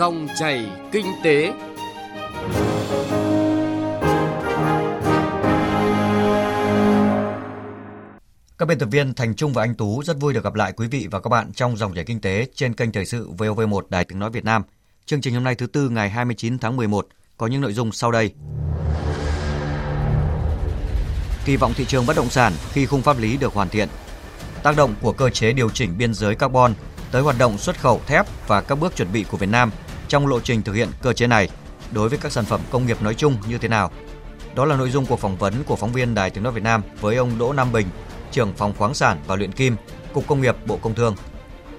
[0.00, 1.52] Dòng chảy kinh tế.
[8.58, 10.88] Các biên tập viên Thành Trung và Anh Tú rất vui được gặp lại quý
[10.88, 14.04] vị và các bạn trong dòng chảy kinh tế trên kênh thời sự VOV1 Đài
[14.04, 14.62] Tiếng nói Việt Nam.
[15.06, 17.06] Chương trình hôm nay thứ tư ngày 29 tháng 11
[17.36, 18.32] có những nội dung sau đây.
[21.44, 23.88] Kỳ vọng thị trường bất động sản khi khung pháp lý được hoàn thiện.
[24.62, 26.74] Tác động của cơ chế điều chỉnh biên giới carbon
[27.10, 29.70] tới hoạt động xuất khẩu thép và các bước chuẩn bị của Việt Nam
[30.10, 31.48] trong lộ trình thực hiện cơ chế này
[31.92, 33.90] đối với các sản phẩm công nghiệp nói chung như thế nào.
[34.54, 36.82] Đó là nội dung của phỏng vấn của phóng viên Đài Tiếng nói Việt Nam
[37.00, 37.86] với ông Đỗ Nam Bình,
[38.30, 39.76] trưởng phòng khoáng sản và luyện kim,
[40.12, 41.16] Cục Công nghiệp Bộ Công Thương.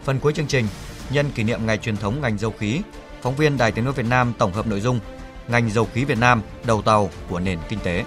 [0.03, 0.67] Phần cuối chương trình,
[1.09, 2.81] nhân kỷ niệm ngày truyền thống ngành dầu khí,
[3.21, 4.99] phóng viên Đài Tiếng nói Việt Nam tổng hợp nội dung
[5.47, 8.03] ngành dầu khí Việt Nam đầu tàu của nền kinh tế.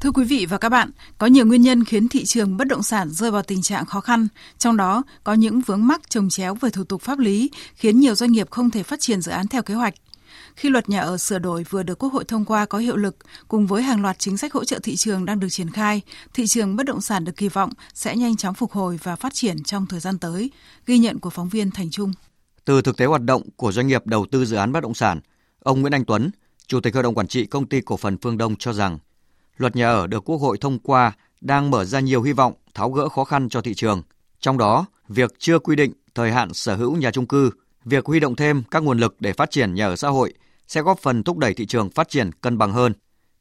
[0.00, 2.82] Thưa quý vị và các bạn, có nhiều nguyên nhân khiến thị trường bất động
[2.82, 6.54] sản rơi vào tình trạng khó khăn, trong đó có những vướng mắc trồng chéo
[6.54, 9.48] về thủ tục pháp lý khiến nhiều doanh nghiệp không thể phát triển dự án
[9.48, 9.94] theo kế hoạch.
[10.56, 13.16] Khi luật nhà ở sửa đổi vừa được Quốc hội thông qua có hiệu lực,
[13.48, 16.00] cùng với hàng loạt chính sách hỗ trợ thị trường đang được triển khai,
[16.34, 19.34] thị trường bất động sản được kỳ vọng sẽ nhanh chóng phục hồi và phát
[19.34, 20.50] triển trong thời gian tới.
[20.86, 22.12] Ghi nhận của phóng viên Thành Trung.
[22.64, 25.20] Từ thực tế hoạt động của doanh nghiệp đầu tư dự án bất động sản,
[25.60, 26.30] ông Nguyễn Anh Tuấn,
[26.66, 28.98] Chủ tịch Hội đồng Quản trị Công ty Cổ phần Phương Đông cho rằng,
[29.58, 32.90] luật nhà ở được Quốc hội thông qua đang mở ra nhiều hy vọng tháo
[32.90, 34.02] gỡ khó khăn cho thị trường.
[34.40, 37.50] Trong đó, việc chưa quy định thời hạn sở hữu nhà trung cư,
[37.84, 40.34] việc huy động thêm các nguồn lực để phát triển nhà ở xã hội
[40.68, 42.92] sẽ góp phần thúc đẩy thị trường phát triển cân bằng hơn.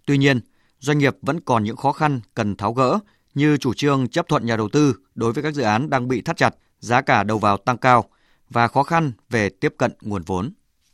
[0.05, 0.39] Tuy nhiên,
[0.79, 2.99] doanh nghiệp vẫn còn những khó khăn cần tháo gỡ
[3.33, 6.21] như chủ trương chấp thuận nhà đầu tư đối với các dự án đang bị
[6.21, 8.05] thắt chặt, giá cả đầu vào tăng cao
[8.49, 10.52] và khó khăn về tiếp cận nguồn vốn.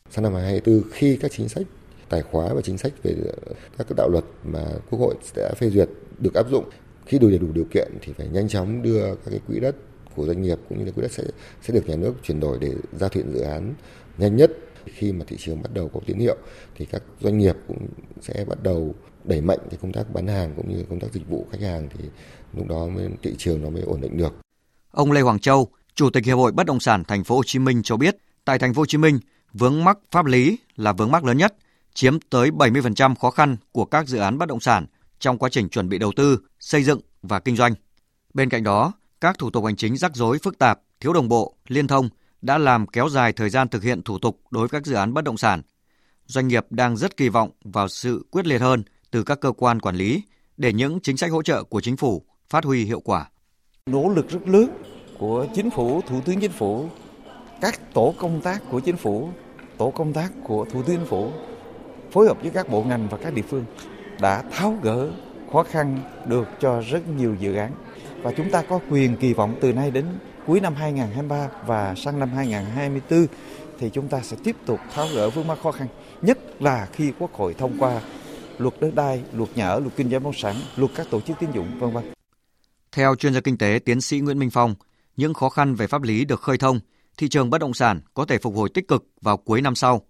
[0.09, 1.63] Sang năm 2024 khi các chính sách
[2.09, 3.15] tài khóa và chính sách về
[3.47, 6.69] ờ, các đạo luật mà Quốc hội đã phê duyệt được áp dụng.
[7.05, 9.75] Khi đủ đủ điều kiện thì phải nhanh chóng đưa các cái quỹ đất
[10.15, 11.23] của doanh nghiệp cũng như là quỹ đất sẽ
[11.61, 13.73] sẽ được nhà nước chuyển đổi để giao thiện dự án
[14.17, 14.51] nhanh nhất.
[14.85, 16.35] Khi mà thị trường bắt đầu có tín hiệu
[16.75, 17.87] thì các doanh nghiệp cũng
[18.21, 21.29] sẽ bắt đầu đẩy mạnh cái công tác bán hàng cũng như công tác dịch
[21.29, 22.05] vụ khách hàng thì
[22.53, 24.33] lúc đó mới thị trường nó mới ổn định được.
[24.91, 27.59] Ông Lê Hoàng Châu, Chủ tịch Hiệp hội Bất động sản Thành phố Hồ Chí
[27.59, 29.19] Minh cho biết, tại Thành phố Hồ Chí Minh,
[29.53, 31.55] vướng mắc pháp lý là vướng mắc lớn nhất,
[31.93, 34.85] chiếm tới 70% khó khăn của các dự án bất động sản
[35.19, 37.73] trong quá trình chuẩn bị đầu tư, xây dựng và kinh doanh.
[38.33, 41.55] Bên cạnh đó, các thủ tục hành chính rắc rối phức tạp, thiếu đồng bộ,
[41.67, 42.09] liên thông
[42.41, 45.13] đã làm kéo dài thời gian thực hiện thủ tục đối với các dự án
[45.13, 45.61] bất động sản.
[46.25, 49.79] Doanh nghiệp đang rất kỳ vọng vào sự quyết liệt hơn từ các cơ quan
[49.79, 50.23] quản lý
[50.57, 53.29] để những chính sách hỗ trợ của chính phủ phát huy hiệu quả.
[53.85, 54.69] Nỗ lực rất lớn
[55.17, 56.89] của chính phủ, thủ tướng chính phủ,
[57.61, 59.29] các tổ công tác của chính phủ,
[59.77, 61.31] tổ công tác của thủ tướng chính phủ
[62.13, 63.65] phối hợp với các bộ ngành và các địa phương
[64.21, 65.09] đã tháo gỡ
[65.51, 67.71] khó khăn được cho rất nhiều dự án
[68.21, 70.05] và chúng ta có quyền kỳ vọng từ nay đến
[70.47, 73.27] cuối năm 2023 và sang năm 2024
[73.79, 75.87] thì chúng ta sẽ tiếp tục tháo gỡ vướng mắc khó khăn
[76.21, 78.01] nhất là khi Quốc hội thông qua
[78.57, 81.21] luật đất đai, luật nhà ở, luật kinh doanh bất động sản, luật các tổ
[81.21, 82.03] chức tín dụng vân vân.
[82.91, 84.75] Theo chuyên gia kinh tế tiến sĩ Nguyễn Minh Phong,
[85.15, 86.79] những khó khăn về pháp lý được khơi thông,
[87.17, 90.01] thị trường bất động sản có thể phục hồi tích cực vào cuối năm sau.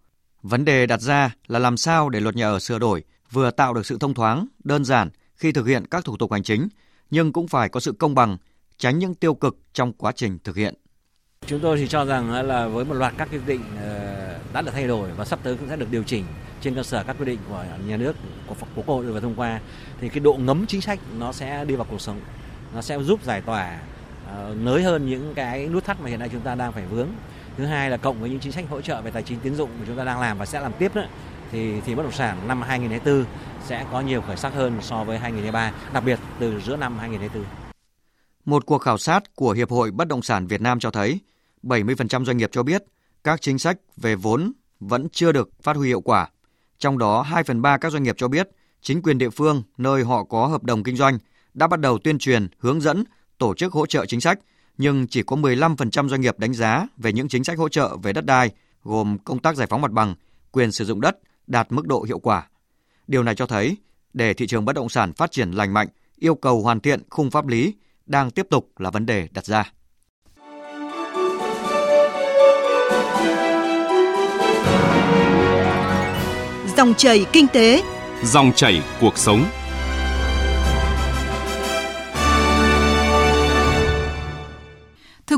[0.43, 3.73] Vấn đề đặt ra là làm sao để luật nhà ở sửa đổi vừa tạo
[3.73, 6.67] được sự thông thoáng, đơn giản khi thực hiện các thủ tục hành chính,
[7.09, 8.37] nhưng cũng phải có sự công bằng,
[8.77, 10.73] tránh những tiêu cực trong quá trình thực hiện.
[11.47, 14.71] Chúng tôi thì cho rằng là với một loạt các quy định ờ, đã được
[14.73, 16.25] thay đổi và sắp tới cũng sẽ được điều chỉnh
[16.61, 18.15] trên cơ sở các quy định của nhà nước
[18.47, 19.59] của Quốc hội vừa thông qua
[20.01, 22.21] thì cái độ ngấm chính sách nó sẽ đi vào cuộc sống,
[22.75, 23.79] nó sẽ giúp giải tỏa
[24.27, 27.07] ờ, nới hơn những cái nút thắt mà hiện nay chúng ta đang phải vướng.
[27.57, 29.69] Thứ hai là cộng với những chính sách hỗ trợ về tài chính tiến dụng
[29.79, 31.07] mà chúng ta đang làm và sẽ làm tiếp nữa
[31.51, 33.25] thì thì bất động sản năm 2024
[33.65, 37.63] sẽ có nhiều khởi sắc hơn so với 2023, đặc biệt từ giữa năm 2024.
[38.45, 41.19] Một cuộc khảo sát của Hiệp hội Bất động sản Việt Nam cho thấy
[41.63, 42.83] 70% doanh nghiệp cho biết
[43.23, 46.29] các chính sách về vốn vẫn chưa được phát huy hiệu quả.
[46.77, 48.49] Trong đó, 2 phần 3 các doanh nghiệp cho biết
[48.81, 51.17] chính quyền địa phương nơi họ có hợp đồng kinh doanh
[51.53, 53.03] đã bắt đầu tuyên truyền, hướng dẫn,
[53.37, 54.39] tổ chức hỗ trợ chính sách,
[54.77, 58.13] nhưng chỉ có 15% doanh nghiệp đánh giá về những chính sách hỗ trợ về
[58.13, 58.51] đất đai,
[58.83, 60.15] gồm công tác giải phóng mặt bằng,
[60.51, 62.47] quyền sử dụng đất đạt mức độ hiệu quả.
[63.07, 63.77] Điều này cho thấy,
[64.13, 65.87] để thị trường bất động sản phát triển lành mạnh,
[66.19, 67.73] yêu cầu hoàn thiện khung pháp lý
[68.05, 69.71] đang tiếp tục là vấn đề đặt ra.
[76.77, 77.83] Dòng chảy kinh tế,
[78.23, 79.45] dòng chảy cuộc sống.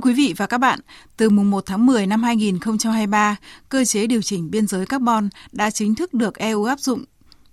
[0.05, 0.79] Quý vị và các bạn,
[1.17, 3.35] từ mùng 1 tháng 10 năm 2023,
[3.69, 7.03] cơ chế điều chỉnh biên giới carbon đã chính thức được EU áp dụng.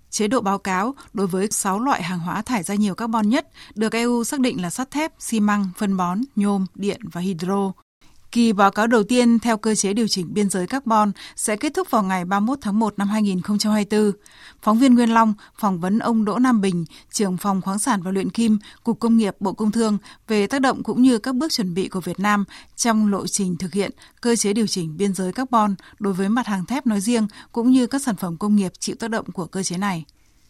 [0.09, 3.47] Chế độ báo cáo đối với 6 loại hàng hóa thải ra nhiều carbon nhất
[3.75, 7.71] được EU xác định là sắt thép, xi măng, phân bón, nhôm, điện và hydro.
[8.33, 11.73] Kỳ báo cáo đầu tiên theo cơ chế điều chỉnh biên giới carbon sẽ kết
[11.73, 14.11] thúc vào ngày 31 tháng 1 năm 2024.
[14.61, 18.11] Phóng viên Nguyên Long phỏng vấn ông Đỗ Nam Bình, trưởng phòng khoáng sản và
[18.11, 19.97] luyện kim, Cục Công nghiệp Bộ Công Thương
[20.27, 22.45] về tác động cũng như các bước chuẩn bị của Việt Nam
[22.75, 23.91] trong lộ trình thực hiện
[24.21, 27.71] cơ chế điều chỉnh biên giới carbon đối với mặt hàng thép nói riêng cũng
[27.71, 30.05] như các sản phẩm công nghiệp chịu tác động của cơ chế này.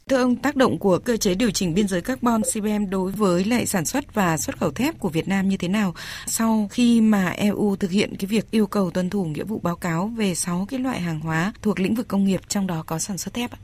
[0.09, 3.43] Thưa ông, tác động của cơ chế điều chỉnh biên giới carbon CBM đối với
[3.43, 5.93] lại sản xuất và xuất khẩu thép của Việt Nam như thế nào
[6.25, 9.75] sau khi mà EU thực hiện cái việc yêu cầu tuân thủ nghĩa vụ báo
[9.75, 12.99] cáo về 6 cái loại hàng hóa thuộc lĩnh vực công nghiệp trong đó có
[12.99, 13.57] sản xuất thép ạ?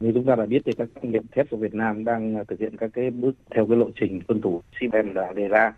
[0.00, 2.60] Như chúng ta đã biết thì các doanh nghiệp thép của Việt Nam đang thực
[2.60, 5.74] hiện các cái bước theo cái lộ trình tuân thủ CBM đã đề ra.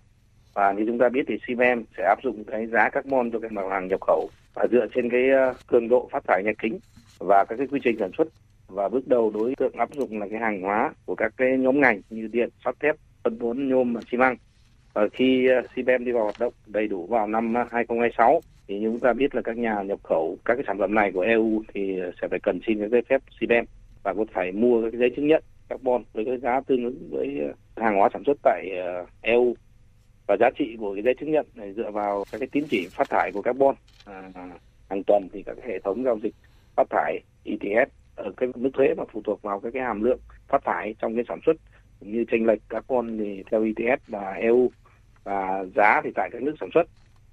[0.54, 3.52] Và như chúng ta biết thì CBM sẽ áp dụng cái giá carbon cho các
[3.52, 6.78] mặt hàng nhập khẩu và dựa trên cái ờ, cường độ phát thải nhà kính
[7.18, 8.28] và các cái quy trình sản xuất
[8.68, 11.80] và bước đầu đối tượng áp dụng là cái hàng hóa của các cái nhóm
[11.80, 14.36] ngành như điện, sắt thép, phân bón, nhôm và xi măng.
[14.92, 18.78] ở khi ờ, CBM đi vào hoạt động đầy đủ vào năm ờ, 2026 thì
[18.78, 21.20] như chúng ta biết là các nhà nhập khẩu các cái sản phẩm này của
[21.20, 23.64] EU thì ờ, sẽ phải cần xin cái giấy phép CBM
[24.02, 27.40] và có phải mua cái giấy chứng nhận carbon với cái giá tương ứng với
[27.76, 28.70] hàng hóa sản xuất tại
[29.22, 29.54] EU
[30.26, 32.88] và giá trị của cái giấy chứng nhận này dựa vào các cái tín chỉ
[32.90, 33.74] phát thải của carbon
[34.04, 34.30] à,
[34.90, 36.34] hàng tuần thì các hệ thống giao dịch
[36.76, 40.20] phát thải ETS ở cái mức thuế mà phụ thuộc vào các cái hàm lượng
[40.48, 41.56] phát thải trong cái sản xuất.
[42.00, 44.70] Như chênh lệch carbon thì theo ETS và EU
[45.24, 46.88] và giá thì tại các nước sản xuất.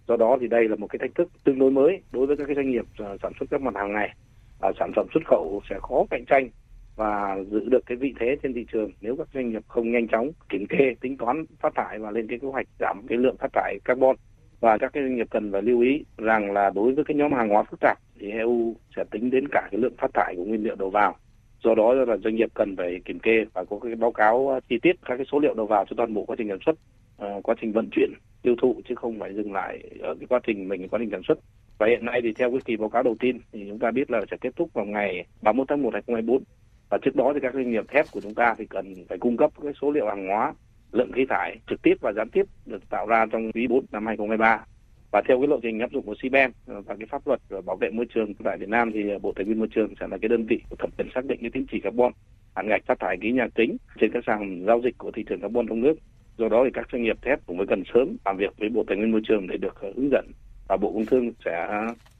[0.07, 2.43] Do đó thì đây là một cái thách thức tương đối mới đối với các
[2.45, 4.15] cái doanh nghiệp ờ, sản xuất các mặt hàng này.
[4.61, 6.49] À, sản phẩm xuất khẩu sẽ khó cạnh tranh
[6.95, 10.07] và giữ được cái vị thế trên thị trường nếu các doanh nghiệp không nhanh
[10.07, 13.37] chóng kiểm kê tính toán phát thải và lên cái kế hoạch giảm cái lượng
[13.37, 14.15] phát thải carbon.
[14.59, 17.33] Và các cái doanh nghiệp cần phải lưu ý rằng là đối với cái nhóm
[17.33, 20.43] hàng hóa phức tạp thì EU sẽ tính đến cả cái lượng phát thải của
[20.43, 21.15] nguyên liệu đầu vào.
[21.63, 24.59] Do đó là doanh nghiệp cần phải kiểm kê và có cái báo cáo ờ,
[24.69, 26.75] chi tiết các cái số liệu đầu vào cho toàn bộ quá trình sản xuất
[27.17, 30.39] ờ, quá trình vận chuyển, tiêu thụ chứ không phải dừng lại ở cái quá
[30.43, 31.37] trình mình, quá trình sản xuất.
[31.77, 34.11] Và hiện nay thì theo cái kỳ báo cáo đầu tiên thì chúng ta biết
[34.11, 36.43] là sẽ kết thúc vào ngày 31 tháng 1 2024
[36.89, 39.37] và trước đó thì các doanh nghiệp thép của chúng ta thì cần phải cung
[39.37, 40.53] cấp cái số liệu hàng hóa,
[40.91, 44.05] lượng khí thải trực tiếp và gián tiếp được tạo ra trong quý 4 năm
[44.05, 44.65] 2023
[45.13, 47.89] và theo cái lộ trình áp dụng của CBAM và cái pháp luật bảo vệ
[47.89, 50.45] môi trường tại Việt Nam thì Bộ Tài nguyên Môi trường sẽ là cái đơn
[50.45, 52.11] vị thẩm định xác định cái tín chỉ carbon,
[52.55, 55.41] hạn ngạch phát thải khí nhà kính trên các sàn giao dịch của thị trường
[55.41, 55.93] carbon trong nước.
[56.37, 58.83] Do đó thì các doanh nghiệp thép cũng phải cần sớm làm việc với Bộ
[58.87, 60.31] Tài nguyên Môi trường để được ờ, hướng dẫn
[60.67, 61.67] và Bộ Công Thương sẽ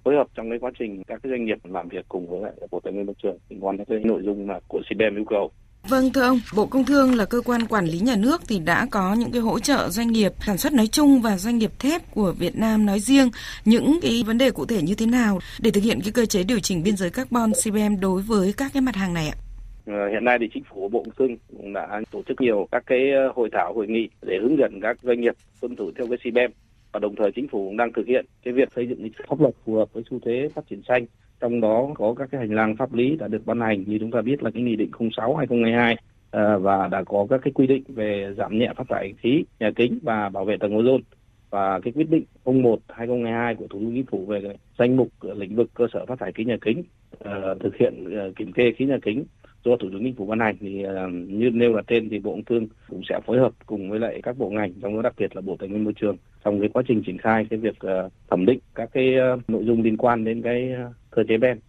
[0.04, 2.54] phối hợp trong cái quá trình các cái doanh nghiệp làm việc cùng với lại
[2.72, 5.26] Bộ Tài nguyên Môi trường liên quan đến cái nội dung mà của CBAM yêu
[5.26, 5.52] cầu.
[5.90, 8.88] Vâng thưa ông, Bộ Công Thương là cơ quan quản lý nhà nước thì đã
[8.92, 12.12] có những cái hỗ trợ doanh nghiệp sản xuất nói chung và doanh nghiệp thép
[12.12, 13.30] của Việt Nam nói riêng
[13.66, 16.44] những cái vấn đề cụ thể như thế nào để thực hiện cái cơ chế
[16.44, 19.36] điều chỉnh biên giới carbon CBM đối với các cái mặt hàng này ạ?
[19.86, 22.84] Ờ, hiện nay thì chính phủ Bộ Công Thương cũng đã tổ chức nhiều các
[22.86, 26.08] cái ờ, hội thảo hội nghị để hướng dẫn các doanh nghiệp tuân thủ theo
[26.08, 26.54] cái CBM
[26.92, 29.54] và đồng thời chính phủ cũng đang thực hiện cái việc xây dựng pháp luật
[29.66, 31.06] phù hợp với xu thế phát triển xanh
[31.44, 33.84] trong đó có các cái hành lang pháp lý đã được ban hành.
[33.88, 35.98] Như chúng ta biết là cái nghị định 06 2022
[36.32, 39.72] à, và đã có các cái quy định về giảm nhẹ phát thải khí nhà
[39.76, 41.02] kính và bảo vệ tầng ozone.
[41.50, 45.56] Và cái quyết định 01 2022 của Thủ tướng Chính phủ về danh mục lĩnh
[45.56, 48.86] vực cơ sở phát thải khí nhà kính uh, thực hiện uh, kiểm kê khí
[48.86, 49.26] nhà kính
[49.66, 52.32] do Thủ tướng Chính phủ ban hành thì ờ, như nêu là trên thì Bộ
[52.32, 55.14] Công Thương cũng sẽ phối hợp cùng với lại các bộ ngành, trong đó đặc
[55.18, 57.80] biệt là Bộ Tài nguyên Môi trường, trong cái quá trình triển khai cái việc
[57.80, 60.72] ờ, thẩm định các cái ờ, nội dung liên quan đến cái
[61.12, 61.60] cơ chế ben.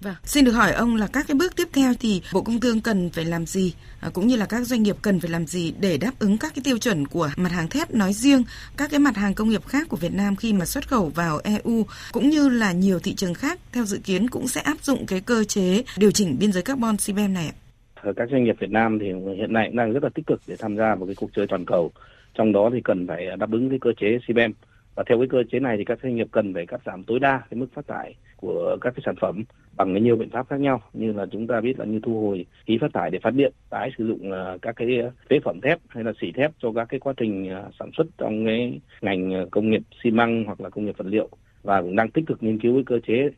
[0.00, 2.80] Vâng, xin được hỏi ông là các cái bước tiếp theo thì Bộ Công Thương
[2.80, 5.74] cần phải làm gì à, cũng như là các doanh nghiệp cần phải làm gì
[5.80, 8.42] để đáp ứng các cái tiêu chuẩn của mặt hàng thép nói riêng,
[8.76, 11.40] các cái mặt hàng công nghiệp khác của Việt Nam khi mà xuất khẩu vào
[11.44, 15.06] EU cũng như là nhiều thị trường khác theo dự kiến cũng sẽ áp dụng
[15.06, 17.54] cái cơ chế điều chỉnh biên giới carbon CBAM này ạ.
[17.94, 20.40] Ờ, các doanh nghiệp Việt Nam thì hiện nay cũng đang rất là tích cực
[20.46, 21.90] để tham gia vào cái cuộc chơi toàn cầu.
[22.34, 24.52] Trong đó thì cần phải đáp ứng cái cơ chế CBAM
[24.98, 27.18] và theo cái cơ chế này thì các doanh nghiệp cần phải cắt giảm tối
[27.20, 29.44] đa cái mức phát thải của các cái sản phẩm
[29.76, 30.82] bằng nhiều biện pháp khác nhau.
[30.92, 33.52] Như là chúng ta biết là như thu hồi khí phát thải để phát điện,
[33.70, 34.88] tái sử dụng à, các cái
[35.30, 38.06] phế phẩm thép hay là xỉ thép cho các cái quá trình à, sản xuất
[38.18, 41.28] trong cái ngành à, công nghiệp xi măng hoặc là công nghiệp vật liệu.
[41.62, 43.30] Và cũng đang tích cực nghiên cứu cái cơ chế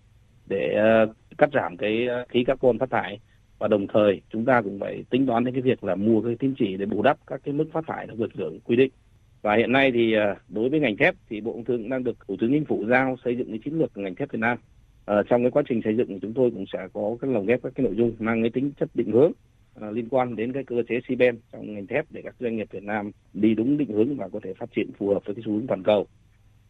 [0.46, 0.76] để
[1.38, 3.20] cắt giảm cái khí carbon phát thải.
[3.58, 6.36] Và đồng thời chúng ta cũng phải tính toán đến cái việc là mua cái
[6.38, 8.90] tín chỉ để bù đắp các cái mức phát thải nó vượt ngưỡng quy định
[9.42, 12.16] và hiện nay thì ờ, đối với ngành thép thì bộ công thương đang được
[12.28, 14.58] thủ tướng chính phủ giao xây dựng cái chiến lược ngành thép việt nam.
[15.06, 17.62] À, trong cái quá trình xây dựng chúng tôi cũng sẽ có cái lồng ghép
[17.62, 19.32] các cái nội dung mang cái tính chất định hướng
[19.80, 22.68] à, liên quan đến cái cơ chế CBAM trong ngành thép để các doanh nghiệp
[22.70, 25.42] Việt Nam đi đúng định hướng và có thể phát triển phù hợp với cái
[25.46, 26.06] xu hướng toàn cầu.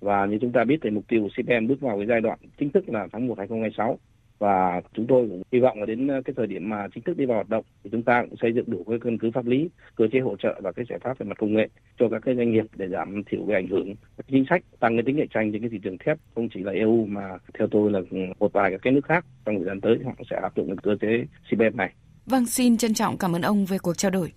[0.01, 2.39] Và như chúng ta biết thì mục tiêu của CBAM bước vào cái giai đoạn
[2.59, 3.99] chính thức là tháng 1 2026
[4.41, 7.17] và chúng tôi cũng hy vọng là đến ờ, cái thời điểm mà chính thức
[7.17, 9.47] đi vào hoạt động thì chúng ta cũng xây dựng đủ cái căn cứ pháp
[9.47, 11.69] lý, cơ chế hỗ trợ và cái giải pháp về mặt công nghệ
[11.99, 14.97] cho các cái doanh nghiệp để giảm thiểu cái ảnh hưởng các chính sách tăng
[14.97, 17.69] cái tính cạnh tranh trên cái thị trường thép không chỉ là EU mà theo
[17.71, 18.01] tôi là
[18.39, 20.77] một vài các cái nước khác trong thời gian tới họ sẽ áp dụng cái
[20.83, 21.93] cơ chế CBM này.
[22.27, 24.33] Vâng, xin trân trọng cảm ơn ông về cuộc trao đổi.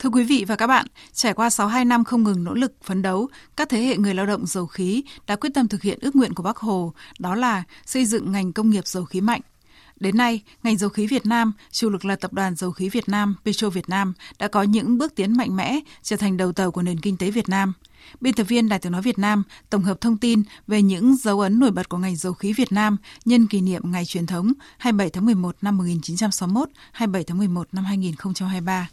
[0.00, 3.02] Thưa quý vị và các bạn, trải qua 62 năm không ngừng nỗ lực phấn
[3.02, 6.16] đấu, các thế hệ người lao động dầu khí đã quyết tâm thực hiện ước
[6.16, 9.40] nguyện của Bác Hồ, đó là xây dựng ngành công nghiệp dầu khí mạnh.
[9.96, 13.08] Đến nay, ngành dầu khí Việt Nam, chủ lực là Tập đoàn Dầu khí Việt
[13.08, 16.70] Nam, Petro Việt Nam, đã có những bước tiến mạnh mẽ, trở thành đầu tàu
[16.70, 17.72] của nền kinh tế Việt Nam.
[18.20, 21.40] Biên tập viên Đài tiếng nói Việt Nam tổng hợp thông tin về những dấu
[21.40, 24.52] ấn nổi bật của ngành dầu khí Việt Nam nhân kỷ niệm ngày truyền thống
[24.78, 28.88] 27 tháng 11 năm 1961, 27 tháng 11 năm 2023.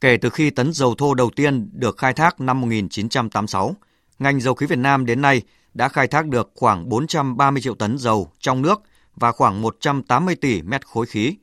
[0.00, 3.76] Kể từ khi tấn dầu thô đầu tiên được khai thác năm 1986,
[4.18, 5.42] ngành dầu khí Việt Nam đến nay
[5.74, 8.82] đã khai thác được khoảng 430 triệu tấn dầu trong nước
[9.16, 11.36] và khoảng 180 tỷ mét khối khí.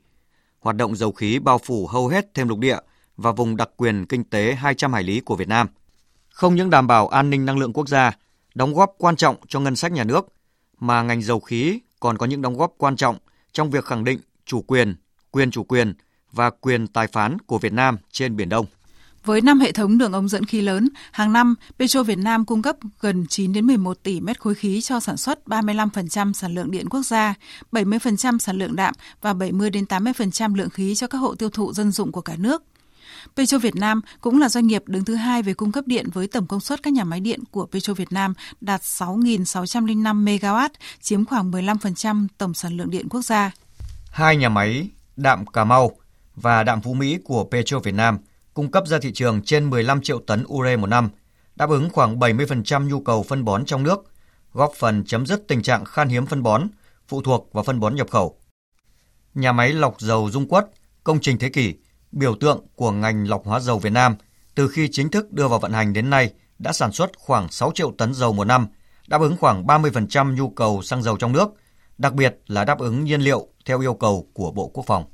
[0.60, 2.78] Hoạt động dầu khí bao phủ hầu hết thêm lục địa
[3.16, 5.66] và vùng đặc quyền kinh tế 200 hải lý của Việt Nam.
[6.28, 8.12] Không những đảm bảo an ninh năng lượng quốc gia,
[8.54, 10.26] đóng góp quan trọng cho ngân sách nhà nước,
[10.78, 13.16] mà ngành dầu khí còn có những đóng góp quan trọng
[13.52, 14.96] trong việc khẳng định chủ quyền,
[15.30, 15.94] quyền chủ quyền
[16.32, 18.66] và quyền tài phán của Việt Nam trên Biển Đông.
[19.24, 22.62] Với 5 hệ thống đường ống dẫn khí lớn, hàng năm Petro Việt Nam cung
[22.62, 26.70] cấp gần 9 đến 11 tỷ mét khối khí cho sản xuất 35% sản lượng
[26.70, 27.34] điện quốc gia,
[27.72, 31.72] 70% sản lượng đạm và 70 đến 80% lượng khí cho các hộ tiêu thụ
[31.72, 32.62] dân dụng của cả nước.
[33.36, 36.26] Petro Việt Nam cũng là doanh nghiệp đứng thứ hai về cung cấp điện với
[36.26, 40.68] tổng công suất các nhà máy điện của Petro Việt Nam đạt 6.605 MW,
[41.00, 43.50] chiếm khoảng 15% tổng sản lượng điện quốc gia.
[44.10, 45.96] Hai nhà máy đạm Cà Mau
[46.36, 48.18] và đạm Phú Mỹ của Petro Việt Nam
[48.54, 51.08] cung cấp ra thị trường trên 15 triệu tấn ure một năm,
[51.56, 54.12] đáp ứng khoảng 70% nhu cầu phân bón trong nước,
[54.52, 56.68] góp phần chấm dứt tình trạng khan hiếm phân bón,
[57.08, 58.38] phụ thuộc vào phân bón nhập khẩu.
[59.34, 60.66] Nhà máy lọc dầu Dung Quất,
[61.04, 61.74] công trình thế kỷ,
[62.12, 64.16] biểu tượng của ngành lọc hóa dầu Việt Nam,
[64.54, 67.72] từ khi chính thức đưa vào vận hành đến nay đã sản xuất khoảng 6
[67.74, 68.66] triệu tấn dầu một năm,
[69.08, 71.48] đáp ứng khoảng 30% nhu cầu xăng dầu trong nước,
[71.98, 75.04] đặc biệt là đáp ứng nhiên liệu theo yêu cầu của Bộ Quốc phòng.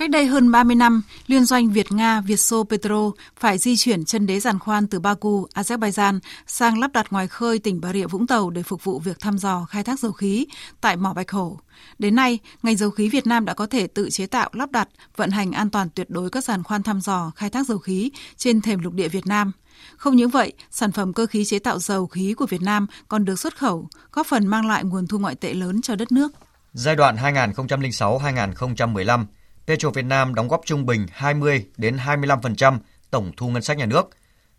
[0.00, 4.40] Cách đây hơn 30 năm, liên doanh Việt-Nga Vietso Petro phải di chuyển chân đế
[4.40, 8.50] giàn khoan từ Baku, Azerbaijan sang lắp đặt ngoài khơi tỉnh Bà Rịa Vũng Tàu
[8.50, 10.46] để phục vụ việc thăm dò khai thác dầu khí
[10.80, 11.58] tại mỏ Bạch Hổ.
[11.98, 14.88] Đến nay, ngành dầu khí Việt Nam đã có thể tự chế tạo, lắp đặt,
[15.16, 18.10] vận hành an toàn tuyệt đối các giàn khoan thăm dò khai thác dầu khí
[18.36, 19.52] trên thềm lục địa Việt Nam.
[19.96, 23.24] Không những vậy, sản phẩm cơ khí chế tạo dầu khí của Việt Nam còn
[23.24, 26.32] được xuất khẩu, góp phần mang lại nguồn thu ngoại tệ lớn cho đất nước.
[26.72, 29.24] Giai đoạn 2006-2015,
[29.70, 32.78] Petro Việt Nam đóng góp trung bình 20 đến 25%
[33.10, 34.10] tổng thu ngân sách nhà nước,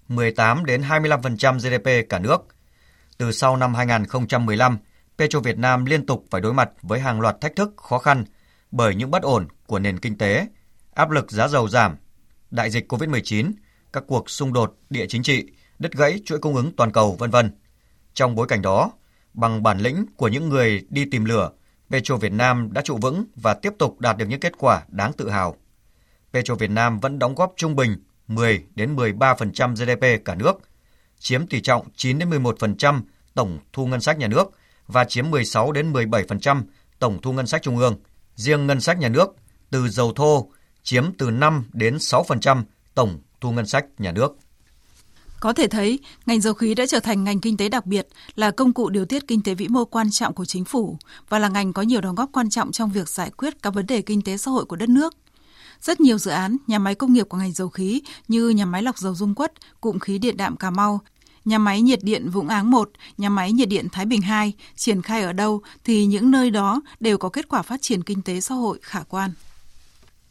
[0.08, 2.38] 18 đến 25% GDP cả nước.
[3.18, 4.78] Từ sau năm 2015,
[5.18, 8.26] Petro Việt Nam liên tục phải đối mặt với hàng loạt thách thức khó khăn
[8.72, 10.48] bởi những bất ổn của nền kinh tế,
[10.94, 11.96] áp lực giá dầu giảm,
[12.52, 13.52] đại dịch COVID-19,
[13.94, 15.46] các cuộc xung đột địa chính trị,
[15.80, 17.52] đứt gãy chuỗi cung ứng toàn cầu, vân vân.
[18.14, 18.92] Trong bối cảnh đó,
[19.34, 21.50] bằng bản lĩnh của những người đi tìm lửa,
[21.92, 25.14] Petro Việt Nam đã trụ vững và tiếp tục đạt được những kết quả đáng
[25.14, 25.56] tự hào.
[26.34, 27.96] Petro Việt Nam vẫn đóng góp trung bình
[28.28, 30.60] 10 đến 13% GDP cả nước,
[31.20, 33.02] chiếm tỷ trọng 9 đến 11%
[33.34, 34.52] tổng thu ngân sách nhà nước
[34.88, 36.62] và chiếm 16 đến 17%
[37.00, 38.00] tổng thu ngân sách trung ương.
[38.36, 39.36] Riêng ngân sách nhà nước
[39.70, 40.52] từ dầu thô
[40.84, 42.64] chiếm từ 5 đến 6%
[42.96, 44.38] tổng thu ngân sách nhà nước.
[45.42, 48.52] Có thể thấy, ngành dầu khí đã trở thành ngành kinh tế đặc biệt, là
[48.52, 50.98] công cụ điều tiết kinh tế vĩ mô quan trọng của chính phủ
[51.30, 53.86] và là ngành có nhiều đóng góp quan trọng trong việc giải quyết các vấn
[53.86, 55.14] đề kinh tế xã hội của đất nước.
[55.82, 58.84] Rất nhiều dự án, nhà máy công nghiệp của ngành dầu khí như nhà máy
[58.84, 61.02] lọc dầu Dung Quất, cụm khí điện đạm Cà Mau,
[61.46, 65.02] nhà máy nhiệt điện Vũng Áng 1, nhà máy nhiệt điện Thái Bình 2 triển
[65.02, 68.42] khai ở đâu thì những nơi đó đều có kết quả phát triển kinh tế
[68.42, 69.32] xã hội khả quan.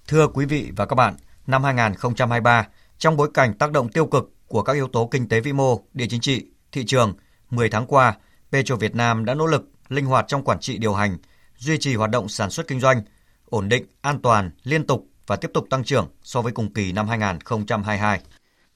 [0.09, 2.67] Thưa quý vị và các bạn, năm 2023,
[2.99, 5.81] trong bối cảnh tác động tiêu cực của các yếu tố kinh tế vĩ mô,
[5.95, 7.15] địa chính trị, thị trường,
[7.51, 8.17] 10 tháng qua,
[8.53, 11.17] Petro Việt Nam đã nỗ lực linh hoạt trong quản trị điều hành,
[11.57, 13.03] duy trì hoạt động sản xuất kinh doanh,
[13.45, 16.93] ổn định, an toàn, liên tục và tiếp tục tăng trưởng so với cùng kỳ
[16.93, 18.21] năm 2022.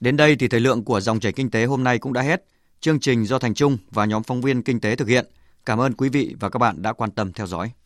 [0.01, 2.45] Đến đây thì thời lượng của dòng chảy kinh tế hôm nay cũng đã hết.
[2.81, 5.27] Chương trình do Thành Trung và nhóm phóng viên kinh tế thực hiện.
[5.67, 7.71] Cảm ơn quý vị và các bạn đã quan tâm theo dõi.